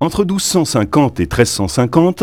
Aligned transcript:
Entre 0.00 0.24
1250 0.24 1.18
et 1.18 1.24
1350, 1.24 2.22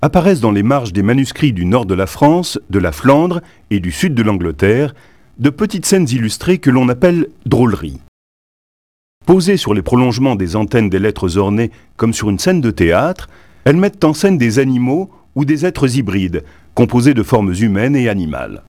apparaissent 0.00 0.40
dans 0.40 0.52
les 0.52 0.62
marges 0.62 0.94
des 0.94 1.02
manuscrits 1.02 1.52
du 1.52 1.66
nord 1.66 1.84
de 1.84 1.94
la 1.94 2.06
France, 2.06 2.58
de 2.70 2.78
la 2.78 2.92
Flandre 2.92 3.42
et 3.70 3.80
du 3.80 3.92
sud 3.92 4.14
de 4.14 4.22
l'Angleterre 4.22 4.94
de 5.38 5.50
petites 5.50 5.84
scènes 5.84 6.08
illustrées 6.08 6.58
que 6.58 6.70
l'on 6.70 6.88
appelle 6.88 7.28
drôleries. 7.44 8.00
Posées 9.26 9.58
sur 9.58 9.74
les 9.74 9.82
prolongements 9.82 10.34
des 10.34 10.56
antennes 10.56 10.88
des 10.88 10.98
lettres 10.98 11.36
ornées 11.36 11.70
comme 11.96 12.14
sur 12.14 12.30
une 12.30 12.38
scène 12.38 12.62
de 12.62 12.70
théâtre, 12.70 13.28
elles 13.64 13.76
mettent 13.76 14.04
en 14.04 14.14
scène 14.14 14.38
des 14.38 14.58
animaux 14.58 15.10
ou 15.34 15.44
des 15.44 15.66
êtres 15.66 15.98
hybrides, 15.98 16.42
composés 16.74 17.14
de 17.14 17.22
formes 17.22 17.54
humaines 17.54 17.96
et 17.96 18.08
animales. 18.08 18.62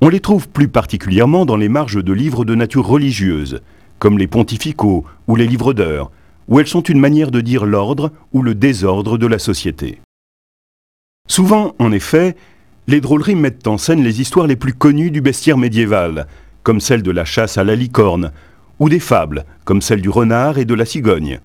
On 0.00 0.08
les 0.08 0.20
trouve 0.20 0.48
plus 0.48 0.68
particulièrement 0.68 1.44
dans 1.44 1.56
les 1.56 1.68
marges 1.68 2.02
de 2.02 2.12
livres 2.12 2.44
de 2.46 2.54
nature 2.54 2.86
religieuse, 2.86 3.60
comme 3.98 4.18
les 4.18 4.26
pontificaux 4.26 5.04
ou 5.28 5.36
les 5.36 5.46
livres 5.46 5.74
d'heures, 5.74 6.10
où 6.48 6.60
elles 6.60 6.66
sont 6.66 6.82
une 6.82 7.00
manière 7.00 7.30
de 7.30 7.40
dire 7.40 7.64
l'ordre 7.64 8.12
ou 8.32 8.42
le 8.42 8.54
désordre 8.54 9.18
de 9.18 9.26
la 9.26 9.38
société. 9.38 10.00
Souvent, 11.28 11.74
en 11.78 11.92
effet, 11.92 12.36
les 12.88 13.00
drôleries 13.00 13.36
mettent 13.36 13.66
en 13.66 13.78
scène 13.78 14.02
les 14.02 14.20
histoires 14.20 14.46
les 14.46 14.56
plus 14.56 14.74
connues 14.74 15.10
du 15.10 15.20
bestiaire 15.20 15.58
médiéval, 15.58 16.26
comme 16.62 16.80
celle 16.80 17.02
de 17.02 17.10
la 17.10 17.24
chasse 17.24 17.58
à 17.58 17.64
la 17.64 17.76
licorne, 17.76 18.32
ou 18.78 18.88
des 18.88 19.00
fables, 19.00 19.44
comme 19.64 19.82
celle 19.82 20.00
du 20.00 20.08
renard 20.08 20.58
et 20.58 20.64
de 20.64 20.74
la 20.74 20.84
cigogne. 20.84 21.40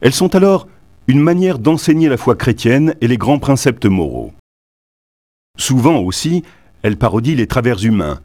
Elles 0.00 0.12
sont 0.12 0.34
alors 0.34 0.66
une 1.06 1.20
manière 1.20 1.58
d'enseigner 1.58 2.08
la 2.08 2.16
foi 2.16 2.34
chrétienne 2.34 2.94
et 3.00 3.08
les 3.08 3.18
grands 3.18 3.38
préceptes 3.38 3.86
moraux. 3.86 4.32
Souvent 5.58 5.98
aussi, 5.98 6.42
elles 6.82 6.96
parodient 6.96 7.36
les 7.36 7.46
travers 7.46 7.84
humains. 7.84 8.20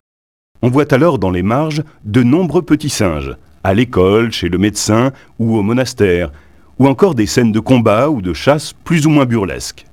On 0.61 0.69
voit 0.69 0.93
alors 0.93 1.19
dans 1.19 1.31
les 1.31 1.43
marges 1.43 1.83
de 2.05 2.23
nombreux 2.23 2.61
petits 2.61 2.89
singes, 2.89 3.35
à 3.69 3.75
l'école, 3.75 4.31
chez 4.31 4.49
le 4.49 4.57
médecin 4.57 5.11
ou 5.37 5.55
au 5.55 5.61
monastère, 5.61 6.31
ou 6.79 6.87
encore 6.87 7.13
des 7.13 7.27
scènes 7.27 7.51
de 7.51 7.59
combat 7.59 8.09
ou 8.09 8.19
de 8.19 8.33
chasse 8.33 8.73
plus 8.73 9.05
ou 9.05 9.11
moins 9.11 9.27
burlesques. 9.27 9.85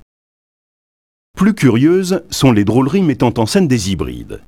Plus 1.36 1.52
curieuses 1.52 2.22
sont 2.30 2.52
les 2.52 2.64
drôleries 2.64 3.02
mettant 3.02 3.34
en 3.36 3.44
scène 3.44 3.68
des 3.68 3.92
hybrides. 3.92 4.40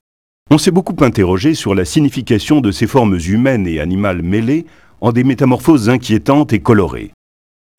On 0.50 0.56
s'est 0.56 0.70
beaucoup 0.70 0.96
interrogé 1.04 1.52
sur 1.52 1.74
la 1.74 1.84
signification 1.84 2.62
de 2.62 2.70
ces 2.70 2.86
formes 2.86 3.18
humaines 3.18 3.66
et 3.66 3.80
animales 3.80 4.22
mêlées 4.22 4.64
en 5.02 5.12
des 5.12 5.24
métamorphoses 5.24 5.90
inquiétantes 5.90 6.54
et 6.54 6.60
colorées. 6.60 7.10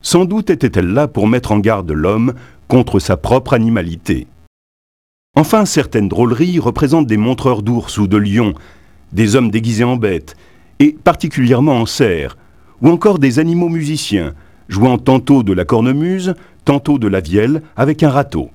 Sans 0.04 0.26
doute 0.26 0.50
étaient-elles 0.50 0.92
là 0.92 1.08
pour 1.08 1.26
mettre 1.26 1.50
en 1.50 1.58
garde 1.58 1.90
l'homme 1.90 2.34
contre 2.68 3.00
sa 3.00 3.16
propre 3.16 3.54
animalité. 3.54 4.28
Enfin, 5.34 5.64
certaines 5.64 6.08
drôleries 6.08 6.60
représentent 6.60 7.08
des 7.08 7.16
montreurs 7.16 7.62
d'ours 7.62 7.98
ou 7.98 8.06
de 8.06 8.16
lions, 8.16 8.54
des 9.12 9.34
hommes 9.34 9.50
déguisés 9.50 9.82
en 9.82 9.96
bêtes, 9.96 10.36
et 10.80 10.96
particulièrement 11.04 11.80
en 11.80 11.86
cerfs, 11.86 12.36
ou 12.80 12.88
encore 12.88 13.20
des 13.20 13.38
animaux 13.38 13.68
musiciens, 13.68 14.34
jouant 14.68 14.98
tantôt 14.98 15.42
de 15.42 15.52
la 15.52 15.64
cornemuse, 15.64 16.34
tantôt 16.64 16.98
de 16.98 17.06
la 17.06 17.20
vielle, 17.20 17.62
avec 17.76 18.02
un 18.02 18.10
râteau. 18.10 18.50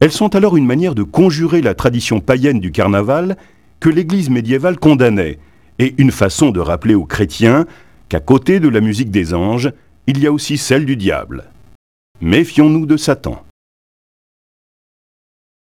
Elles 0.00 0.10
sont 0.10 0.34
alors 0.34 0.56
une 0.56 0.66
manière 0.66 0.96
de 0.96 1.04
conjurer 1.04 1.62
la 1.62 1.74
tradition 1.74 2.18
païenne 2.18 2.58
du 2.58 2.72
carnaval 2.72 3.36
que 3.78 3.88
l'Église 3.88 4.30
médiévale 4.30 4.78
condamnait, 4.78 5.38
et 5.78 5.94
une 5.98 6.10
façon 6.10 6.50
de 6.50 6.60
rappeler 6.60 6.94
aux 6.94 7.04
chrétiens 7.04 7.66
qu'à 8.08 8.20
côté 8.20 8.58
de 8.58 8.68
la 8.68 8.80
musique 8.80 9.10
des 9.10 9.34
anges, 9.34 9.72
il 10.06 10.18
y 10.18 10.26
a 10.26 10.32
aussi 10.32 10.58
celle 10.58 10.86
du 10.86 10.96
diable. 10.96 11.44
Méfions-nous 12.20 12.86
de 12.86 12.96
Satan. 12.96 13.44